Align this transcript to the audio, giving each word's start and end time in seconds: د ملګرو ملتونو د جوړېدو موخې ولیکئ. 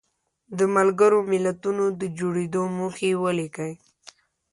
د 0.57 0.59
ملګرو 0.75 1.19
ملتونو 1.31 1.85
د 1.99 2.01
جوړېدو 2.17 2.63
موخې 2.77 3.11
ولیکئ. 3.23 3.73